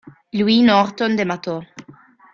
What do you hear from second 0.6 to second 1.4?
Norton de